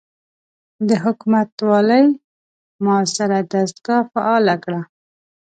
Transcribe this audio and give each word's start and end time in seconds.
د 0.87 0.89
حکومتوالۍ 1.03 2.05
معاصره 2.83 3.37
دستګاه 3.51 4.07
فعاله 4.11 4.55
کړه. 4.63 4.81